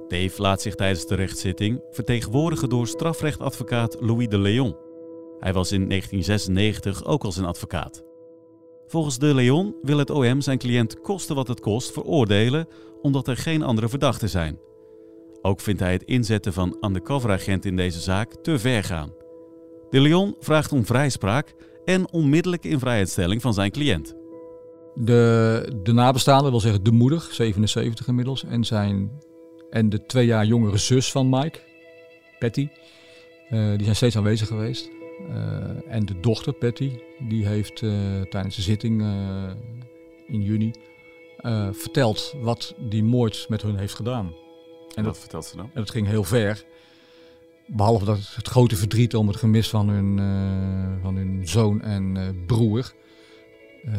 Dave 0.08 0.42
laat 0.42 0.62
zich 0.62 0.74
tijdens 0.74 1.06
de 1.06 1.14
rechtszitting 1.14 1.80
vertegenwoordigen 1.90 2.68
door 2.68 2.86
strafrechtadvocaat 2.86 3.96
Louis 4.00 4.28
de 4.28 4.38
Leon. 4.38 4.76
Hij 5.40 5.52
was 5.52 5.72
in 5.72 5.88
1996 5.88 7.04
ook 7.04 7.24
al 7.24 7.32
zijn 7.32 7.46
advocaat. 7.46 8.02
Volgens 8.86 9.18
de 9.18 9.34
Leon 9.34 9.74
wil 9.82 9.98
het 9.98 10.10
OM 10.10 10.40
zijn 10.40 10.58
cliënt 10.58 11.00
koste 11.00 11.34
wat 11.34 11.48
het 11.48 11.60
kost 11.60 11.92
veroordelen 11.92 12.68
omdat 13.02 13.28
er 13.28 13.36
geen 13.36 13.62
andere 13.62 13.88
verdachten 13.88 14.28
zijn. 14.28 14.58
Ook 15.42 15.60
vindt 15.60 15.80
hij 15.80 15.92
het 15.92 16.02
inzetten 16.02 16.52
van 16.52 16.76
undercoveragenten 16.80 17.70
in 17.70 17.76
deze 17.76 18.00
zaak 18.00 18.34
te 18.34 18.58
ver 18.58 18.84
gaan. 18.84 19.12
De 19.90 20.00
Leon 20.00 20.37
vraagt 20.40 20.73
om 20.73 20.87
vrijspraak 20.87 21.54
en 21.85 22.12
onmiddellijke 22.12 22.68
invrijheidstelling 22.68 23.42
van 23.42 23.54
zijn 23.54 23.71
cliënt. 23.71 24.14
De, 24.95 25.80
de 25.83 25.92
nabestaande, 25.92 26.50
wil 26.50 26.61
zeggen 26.61 26.85
de 26.85 26.90
moeder, 26.90 27.28
77 27.30 28.09
inmiddels, 28.09 28.45
en, 28.45 28.64
zijn, 28.64 29.11
en 29.71 29.88
de 29.88 30.07
twee 30.07 30.26
jaar 30.26 30.47
jongere 30.47 30.76
zus 30.76 31.11
van 31.11 31.28
Mike, 31.28 31.59
Patty, 32.38 32.68
eh, 33.49 33.68
die 33.68 33.83
zijn 33.83 33.97
steeds 33.97 34.16
aanwezig 34.16 34.49
geweest. 34.49 34.90
Eh, 35.28 35.95
en 35.95 36.07
de 36.07 36.21
dochter, 36.21 36.52
Patty, 36.52 36.99
die 37.28 37.47
heeft 37.47 37.83
eh, 37.83 37.90
tijdens 38.28 38.57
de 38.57 38.62
zitting 38.62 39.02
in 40.26 40.42
juni 40.42 40.73
verteld 41.73 42.35
wat 42.40 42.75
die 42.78 43.04
moord 43.04 43.47
met 43.49 43.62
hun 43.62 43.76
heeft 43.76 43.95
gedaan. 43.95 44.26
En 44.26 44.35
En 44.95 45.04
wat 45.04 45.04
dat, 45.04 45.18
vertelt 45.18 45.45
ze 45.45 45.57
dan? 45.57 45.64
en 45.64 45.80
dat 45.80 45.90
ging 45.90 46.07
heel 46.07 46.25
ver. 46.25 46.64
Behalve 47.68 48.04
dat 48.04 48.18
het 48.34 48.48
grote 48.48 48.76
verdriet 48.76 49.14
om 49.14 49.26
het 49.28 49.37
gemis 49.37 49.68
van 49.68 49.88
hun, 49.88 50.18
eh, 50.18 51.02
van 51.02 51.16
hun 51.16 51.48
zoon 51.48 51.82
en 51.82 52.16
eh, 52.16 52.28
broer. 52.46 52.92
eh 53.84 53.92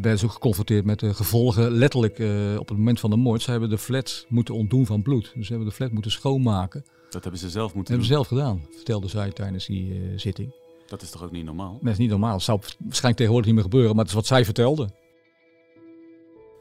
werden 0.00 0.18
ze 0.18 0.24
ook 0.24 0.32
geconfronteerd 0.32 0.84
met 0.84 0.98
de 1.00 1.14
gevolgen. 1.14 1.70
Letterlijk 1.70 2.18
eh, 2.18 2.56
op 2.58 2.68
het 2.68 2.78
moment 2.78 3.00
van 3.00 3.10
de 3.10 3.16
moord. 3.16 3.42
Ze 3.42 3.50
hebben 3.50 3.68
de 3.68 3.78
flat 3.78 4.26
moeten 4.28 4.54
ontdoen 4.54 4.86
van 4.86 5.02
bloed. 5.02 5.32
Dus 5.34 5.46
ze 5.46 5.52
hebben 5.52 5.68
de 5.68 5.74
flat 5.74 5.92
moeten 5.92 6.10
schoonmaken. 6.10 6.80
Dat 6.84 7.12
Dat 7.12 7.22
hebben 7.22 7.40
ze 7.40 7.50
zelf 7.50 7.74
moeten 7.74 7.92
hebben 7.94 8.10
ze 8.12 8.14
doen. 8.16 8.24
zelf 8.26 8.38
gedaan, 8.40 8.66
vertelde 8.76 9.08
zij 9.08 9.30
tijdens 9.30 9.66
die 9.66 10.12
zitting. 10.16 10.54
Dat 10.86 11.02
is 11.02 11.10
toch 11.10 11.22
ook 11.24 11.30
niet 11.32 11.44
normaal? 11.44 11.78
Dat 11.82 11.92
is 11.92 11.98
niet 11.98 12.10
normaal. 12.10 12.32
Het 12.34 12.42
zou 12.42 12.58
waarschijnlijk 12.60 13.16
tegenwoordig 13.16 13.46
niet 13.46 13.54
meer 13.54 13.64
gebeuren. 13.70 13.90
Maar 13.90 14.04
het 14.04 14.08
is 14.08 14.14
wat 14.18 14.26
zij 14.26 14.44
vertelde. 14.44 14.88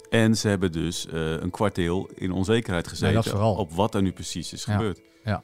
En 0.10 0.38
ze 0.38 0.48
hebben 0.48 0.72
dus 0.72 1.08
een 1.12 1.52
kwartiel 1.52 2.10
in 2.16 2.32
onzekerheid 2.32 2.88
gezeten 2.88 3.16
dat 3.16 3.28
vooral. 3.28 3.56
op 3.56 3.72
wat 3.72 3.96
er 3.96 4.02
nu 4.02 4.12
precies 4.12 4.54
is 4.54 4.66
Ja. 4.66 4.74
gebeurd. 4.74 5.02
Ja. 5.24 5.44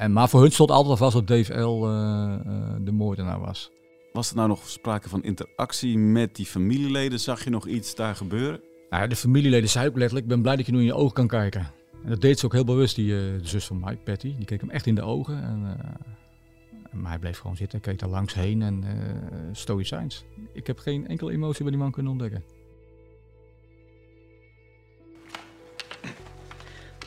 En, 0.00 0.12
maar 0.12 0.28
voor 0.28 0.40
hun 0.40 0.52
stond 0.52 0.70
altijd 0.70 0.90
al 0.90 0.96
vast 0.96 1.12
dat 1.12 1.26
Dave 1.26 1.60
L. 1.60 1.86
eh, 1.86 2.34
eh, 2.34 2.76
de 2.80 2.92
moordenaar 2.92 3.40
was. 3.40 3.70
Was 4.12 4.30
er 4.30 4.36
nou 4.36 4.48
nog 4.48 4.68
sprake 4.68 5.08
van 5.08 5.22
interactie 5.22 5.98
met 5.98 6.36
die 6.36 6.46
familieleden? 6.46 7.20
Zag 7.20 7.44
je 7.44 7.50
nog 7.50 7.66
iets 7.66 7.94
daar 7.94 8.16
gebeuren? 8.16 8.60
Nou 8.90 9.02
ja, 9.02 9.08
de 9.08 9.16
familieleden 9.16 9.68
zei 9.68 9.88
ook 9.88 9.96
letterlijk, 9.96 10.26
ik 10.26 10.32
ben 10.32 10.42
blij 10.42 10.56
dat 10.56 10.66
je 10.66 10.72
nu 10.72 10.78
in 10.78 10.84
je 10.84 10.94
ogen 10.94 11.12
kan 11.12 11.26
kijken. 11.26 11.72
En 12.04 12.10
dat 12.10 12.20
deed 12.20 12.38
ze 12.38 12.46
ook 12.46 12.52
heel 12.52 12.64
bewust, 12.64 12.96
die 12.96 13.12
eh, 13.12 13.20
de 13.20 13.48
zus 13.48 13.66
van 13.66 13.80
Mike, 13.80 14.02
Patty. 14.04 14.36
Die 14.36 14.44
keek 14.44 14.60
hem 14.60 14.70
echt 14.70 14.86
in 14.86 14.94
de 14.94 15.02
ogen. 15.02 15.42
En, 15.42 15.60
maar 16.92 17.10
hij 17.10 17.18
bleef 17.18 17.38
gewoon 17.38 17.56
zitten, 17.56 17.80
keek 17.80 17.98
daar 17.98 18.08
langs 18.08 18.34
heen 18.34 18.62
en 18.62 18.84
eh 18.84 18.94
stoïcijns. 19.52 20.24
Ik 20.52 20.66
heb 20.66 20.78
geen 20.78 21.06
enkele 21.08 21.32
emotie 21.32 21.62
bij 21.62 21.70
die 21.72 21.80
man 21.80 21.90
kunnen 21.90 22.12
ontdekken. 22.12 22.44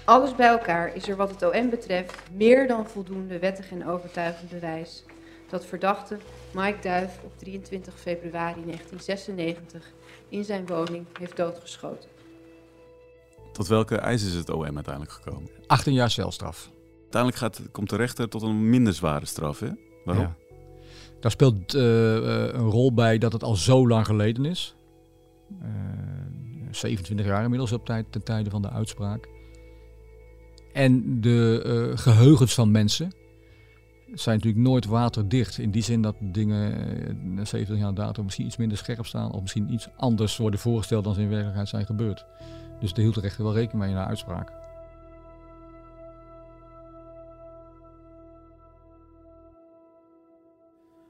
Alles 0.05 0.35
bij 0.35 0.47
elkaar 0.47 0.95
is 0.95 1.09
er 1.09 1.15
wat 1.15 1.29
het 1.29 1.43
OM 1.43 1.69
betreft 1.69 2.21
meer 2.31 2.67
dan 2.67 2.87
voldoende 2.87 3.39
wettig 3.39 3.71
en 3.71 3.87
overtuigend 3.87 4.49
bewijs 4.49 5.03
dat 5.49 5.65
verdachte 5.65 6.17
Mike 6.53 6.77
Duif 6.81 7.19
op 7.23 7.37
23 7.37 7.93
februari 7.99 8.61
1996 8.65 9.91
in 10.29 10.43
zijn 10.43 10.65
woning 10.65 11.05
heeft 11.19 11.37
doodgeschoten. 11.37 12.09
Tot 13.51 13.67
welke 13.67 13.95
eis 13.95 14.25
is 14.25 14.33
het 14.33 14.49
OM 14.49 14.75
uiteindelijk 14.75 15.11
gekomen? 15.11 15.49
18 15.67 15.93
jaar 15.93 16.09
celstraf. 16.09 16.69
Uiteindelijk 17.01 17.41
gaat, 17.41 17.61
komt 17.71 17.89
de 17.89 17.95
rechter 17.95 18.29
tot 18.29 18.41
een 18.41 18.69
minder 18.69 18.93
zware 18.93 19.25
straf, 19.25 19.59
hè? 19.59 19.69
Waarom? 20.05 20.23
Ja. 20.23 20.35
Daar 21.19 21.31
speelt 21.31 21.73
eh, 21.73 22.17
eh, 22.17 22.53
een 22.53 22.69
rol 22.69 22.93
bij 22.93 23.17
dat 23.17 23.33
het 23.33 23.43
al 23.43 23.55
zo 23.55 23.87
lang 23.87 24.05
geleden 24.05 24.45
is. 24.45 24.75
Eh, 25.61 25.67
27 26.71 27.25
jaar 27.25 27.43
inmiddels 27.43 27.71
op 27.71 27.85
tijd, 27.85 28.05
ten 28.09 28.23
tijde 28.23 28.49
van 28.49 28.61
de 28.61 28.69
uitspraak. 28.69 29.27
En 30.73 31.21
de 31.21 31.63
uh, 31.65 31.97
geheugens 31.97 32.53
van 32.53 32.71
mensen 32.71 33.11
zijn 34.13 34.35
natuurlijk 34.35 34.63
nooit 34.63 34.85
waterdicht. 34.85 35.57
In 35.57 35.71
die 35.71 35.83
zin 35.83 36.01
dat 36.01 36.15
dingen 36.19 37.35
na 37.35 37.45
70 37.45 37.77
jaar 37.77 37.93
datum 37.93 38.23
misschien 38.23 38.45
iets 38.45 38.57
minder 38.57 38.77
scherp 38.77 39.05
staan 39.05 39.31
of 39.31 39.41
misschien 39.41 39.73
iets 39.73 39.87
anders 39.97 40.37
worden 40.37 40.59
voorgesteld 40.59 41.03
dan 41.03 41.13
ze 41.13 41.21
in 41.21 41.29
werkelijkheid 41.29 41.69
zijn 41.69 41.85
gebeurd. 41.85 42.25
Dus 42.79 42.93
daar 42.93 43.03
hield 43.03 43.15
de 43.15 43.21
rechter 43.21 43.43
wel 43.43 43.53
rekening 43.53 43.79
mee 43.79 43.89
in 43.89 43.95
de 43.95 44.05
uitspraak. 44.05 44.51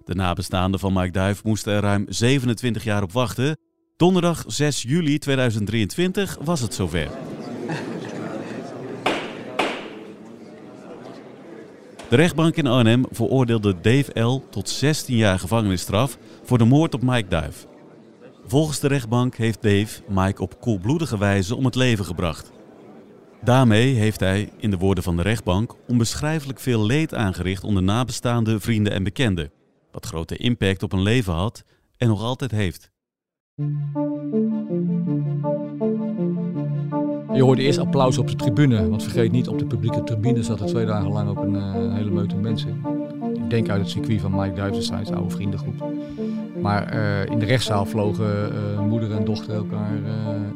De 0.05 0.15
nabestaanden 0.15 0.79
van 0.79 0.93
Mike 0.93 1.11
Duif 1.11 1.43
moesten 1.43 1.73
er 1.73 1.81
ruim 1.81 2.05
27 2.09 2.83
jaar 2.83 3.03
op 3.03 3.11
wachten. 3.11 3.57
Donderdag 3.95 4.43
6 4.47 4.81
juli 4.81 5.17
2023 5.17 6.37
was 6.41 6.59
het 6.59 6.73
zover. 6.73 7.32
De 12.13 12.19
rechtbank 12.19 12.55
in 12.55 12.67
Arnhem 12.67 13.05
veroordeelde 13.11 13.75
Dave 13.81 14.19
L. 14.19 14.43
tot 14.49 14.69
16 14.69 15.15
jaar 15.15 15.39
gevangenisstraf 15.39 16.17
voor 16.43 16.57
de 16.57 16.65
moord 16.65 16.93
op 16.93 17.01
Mike 17.01 17.27
Duif. 17.27 17.67
Volgens 18.45 18.79
de 18.79 18.87
rechtbank 18.87 19.35
heeft 19.35 19.61
Dave 19.61 20.01
Mike 20.07 20.41
op 20.41 20.61
koelbloedige 20.61 21.17
wijze 21.17 21.55
om 21.55 21.65
het 21.65 21.75
leven 21.75 22.05
gebracht. 22.05 22.51
Daarmee 23.43 23.93
heeft 23.93 24.19
hij, 24.19 24.49
in 24.57 24.69
de 24.69 24.77
woorden 24.77 25.03
van 25.03 25.15
de 25.15 25.21
rechtbank, 25.21 25.75
onbeschrijfelijk 25.87 26.59
veel 26.59 26.85
leed 26.85 27.13
aangericht 27.13 27.63
onder 27.63 27.83
nabestaanden, 27.83 28.61
vrienden 28.61 28.93
en 28.93 29.03
bekenden 29.03 29.51
wat 29.91 30.05
grote 30.05 30.37
impact 30.37 30.83
op 30.83 30.93
een 30.93 31.01
leven 31.01 31.33
had 31.33 31.63
en 31.97 32.07
nog 32.07 32.21
altijd 32.21 32.51
heeft. 32.51 32.91
Je 37.33 37.43
hoorde 37.43 37.61
eerst 37.61 37.79
applaus 37.79 38.17
op 38.17 38.27
de 38.27 38.35
tribune, 38.35 38.89
want 38.89 39.03
vergeet 39.03 39.31
niet, 39.31 39.47
op 39.47 39.59
de 39.59 39.65
publieke 39.65 40.03
tribune 40.03 40.43
zat 40.43 40.59
er 40.59 40.65
twee 40.65 40.85
dagen 40.85 41.11
lang 41.11 41.29
ook 41.29 41.43
een 41.43 41.55
uh, 41.55 41.93
hele 41.93 42.11
meute 42.11 42.35
mensen. 42.35 42.81
Ik 43.33 43.49
denk 43.49 43.69
uit 43.69 43.81
het 43.81 43.89
circuit 43.89 44.21
van 44.21 44.35
Mike 44.35 44.53
Duitsensteins 44.53 45.11
oude 45.11 45.29
vriendengroep. 45.29 45.93
Maar 46.61 46.95
uh, 46.95 47.25
in 47.25 47.39
de 47.39 47.45
rechtszaal 47.45 47.85
vlogen 47.85 48.51
uh, 48.53 48.79
moeder 48.79 49.11
en 49.11 49.25
dochter 49.25 49.53
elkaar 49.53 49.91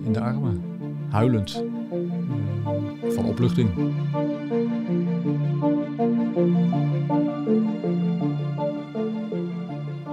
in 0.04 0.14
de 0.14 0.20
armen, 0.20 0.62
huilend, 1.10 1.64
van 3.08 3.26
opluchting. 3.26 3.70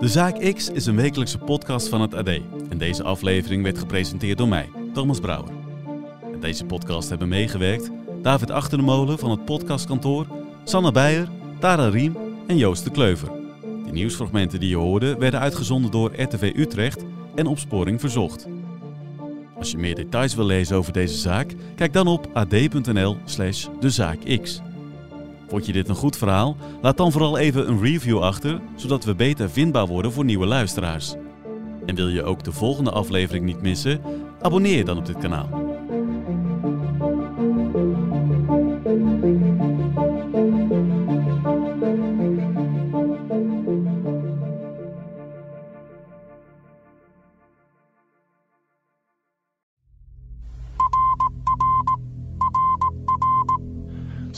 De 0.01 0.09
Zaak 0.09 0.53
X 0.55 0.71
is 0.71 0.87
een 0.87 0.97
wekelijkse 0.97 1.39
podcast 1.39 1.89
van 1.89 2.01
het 2.01 2.15
AD. 2.15 2.29
En 2.69 2.79
deze 2.79 3.03
aflevering 3.03 3.63
werd 3.63 3.79
gepresenteerd 3.79 4.39
door 4.39 4.49
mij, 4.49 4.69
Thomas 4.93 5.21
Brouwer. 5.21 5.64
Deze 6.45 6.65
podcast 6.65 7.09
hebben 7.09 7.29
meegewerkt 7.29 7.91
David 8.23 8.51
Achterdemolen 8.51 9.19
van 9.19 9.31
het 9.31 9.45
podcastkantoor, 9.45 10.27
Sanne 10.65 10.93
Beijer, 10.93 11.29
Tara 11.59 11.89
Riem 11.89 12.17
en 12.47 12.57
Joost 12.57 12.85
de 12.85 12.91
Kleuver. 12.91 13.29
De 13.85 13.93
nieuwsfragmenten 13.93 14.61
die 14.61 14.69
je 14.69 14.77
hoorde 14.77 15.17
werden 15.17 15.41
uitgezonden 15.41 15.91
door 15.91 16.21
RTV 16.23 16.53
Utrecht 16.57 17.05
en 17.35 17.47
Opsporing 17.47 18.01
Verzocht. 18.01 18.47
Als 19.59 19.71
je 19.71 19.79
meer 19.79 19.95
details 19.95 20.35
wil 20.35 20.45
lezen 20.45 20.77
over 20.77 20.93
deze 20.93 21.19
zaak, 21.19 21.55
kijk 21.77 21.93
dan 21.93 22.07
op 22.07 22.29
ad.nl/slash 22.33 23.67
dezaakx. 23.81 24.61
Vond 25.49 25.67
je 25.67 25.73
dit 25.73 25.89
een 25.89 25.95
goed 25.95 26.17
verhaal? 26.17 26.57
Laat 26.83 26.97
dan 26.97 27.13
vooral 27.13 27.39
even 27.39 27.69
een 27.69 27.81
review 27.83 28.19
achter, 28.19 28.61
zodat 28.77 29.05
we 29.05 29.15
beter 29.15 29.51
vindbaar 29.51 29.87
worden 29.87 30.13
voor 30.13 30.25
nieuwe 30.25 30.47
luisteraars. 30.47 31.15
En 31.87 31.95
wil 31.95 32.09
je 32.09 32.23
ook 32.23 32.45
de 32.45 32.53
volgende 32.53 32.91
aflevering 32.91 33.45
niet 33.45 33.63
missen? 33.63 34.01
Abonneer 34.41 34.77
je 34.77 34.85
dan 34.85 34.99
op 34.99 35.07
dit 35.07 35.19
kanaal. 35.19 35.64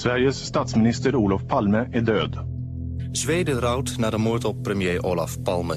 Sveriges 0.07 0.45
statsminister 0.45 1.17
Olof 1.17 1.47
Palme 1.47 1.89
är 1.91 2.03
död. 2.03 2.45
Zweden 3.13 3.59
rouwt 3.61 3.99
na 3.99 4.11
de 4.11 4.19
moord 4.19 4.45
op 4.45 4.63
premier 4.63 5.03
Olaf 5.03 5.43
Palme. 5.43 5.75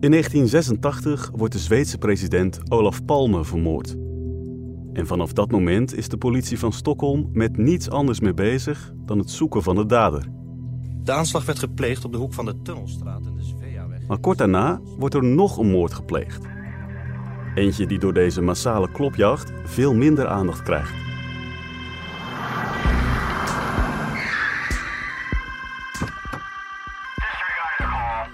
In 0.00 0.10
1986 0.10 1.30
wordt 1.32 1.52
de 1.52 1.58
Zweedse 1.58 1.98
president 1.98 2.70
Olaf 2.70 3.04
Palme 3.04 3.44
vermoord. 3.44 3.96
En 4.92 5.06
vanaf 5.06 5.32
dat 5.32 5.50
moment 5.50 5.94
is 5.94 6.08
de 6.08 6.16
politie 6.16 6.58
van 6.58 6.72
Stockholm 6.72 7.28
met 7.32 7.56
niets 7.56 7.90
anders 7.90 8.20
meer 8.20 8.34
bezig 8.34 8.92
dan 8.96 9.18
het 9.18 9.30
zoeken 9.30 9.62
van 9.62 9.74
de 9.74 9.86
dader. 9.86 10.26
De 11.02 11.12
aanslag 11.12 11.44
werd 11.44 11.58
gepleegd 11.58 12.04
op 12.04 12.12
de 12.12 12.18
hoek 12.18 12.32
van 12.32 12.44
de 12.44 12.62
Tunnelstraat 12.62 13.26
en 13.26 13.34
de 13.34 13.42
Sveaweg. 13.42 14.06
Maar 14.06 14.18
kort 14.18 14.38
daarna 14.38 14.80
wordt 14.98 15.14
er 15.14 15.24
nog 15.24 15.58
een 15.58 15.70
moord 15.70 15.94
gepleegd. 15.94 16.46
Eentje 17.54 17.86
die 17.86 17.98
door 17.98 18.14
deze 18.14 18.40
massale 18.40 18.90
klopjacht 18.90 19.52
veel 19.64 19.94
minder 19.94 20.26
aandacht 20.26 20.62
krijgt. 20.62 21.13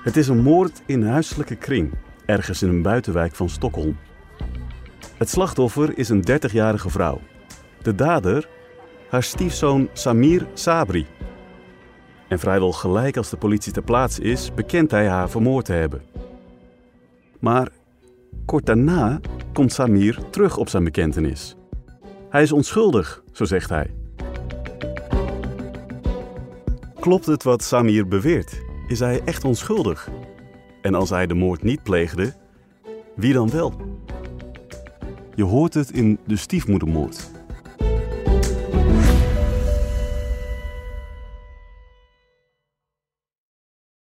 Het 0.02 0.16
is 0.16 0.28
een 0.28 0.42
moord 0.42 0.82
in 0.86 1.02
huiselijke 1.02 1.56
kring, 1.56 1.92
ergens 2.26 2.62
in 2.62 2.68
een 2.68 2.82
buitenwijk 2.82 3.34
van 3.34 3.48
Stockholm. 3.48 3.98
Het 5.16 5.28
slachtoffer 5.28 5.98
is 5.98 6.08
een 6.08 6.24
30-jarige 6.30 6.90
vrouw. 6.90 7.20
De 7.82 7.94
dader, 7.94 8.48
haar 9.08 9.22
stiefzoon 9.22 9.88
Samir 9.92 10.46
Sabri. 10.54 11.06
En 12.28 12.38
vrijwel 12.38 12.72
gelijk 12.72 13.16
als 13.16 13.30
de 13.30 13.36
politie 13.36 13.72
ter 13.72 13.82
plaatse 13.82 14.22
is, 14.22 14.54
bekent 14.54 14.90
hij 14.90 15.08
haar 15.08 15.30
vermoord 15.30 15.64
te 15.64 15.72
hebben. 15.72 16.02
Maar 17.40 17.68
kort 18.44 18.66
daarna 18.66 19.20
komt 19.52 19.72
Samir 19.72 20.18
terug 20.30 20.56
op 20.56 20.68
zijn 20.68 20.84
bekentenis. 20.84 21.56
Hij 22.28 22.42
is 22.42 22.52
onschuldig, 22.52 23.22
zo 23.32 23.44
zegt 23.44 23.68
hij. 23.68 23.94
Klopt 27.00 27.26
het 27.26 27.42
wat 27.42 27.62
Samir 27.62 28.08
beweert? 28.08 28.68
Is 28.90 28.98
hij 28.98 29.20
echt 29.24 29.44
onschuldig. 29.44 30.08
En 30.82 30.94
als 30.94 31.10
hij 31.10 31.26
de 31.26 31.34
moord 31.34 31.62
niet 31.62 31.82
pleegde, 31.82 32.34
wie 33.16 33.32
dan 33.32 33.50
wel? 33.50 33.74
Je 35.34 35.44
hoort 35.44 35.74
het 35.74 35.90
in 35.90 36.18
de 36.26 36.36
stiefmoedermoord. 36.36 37.30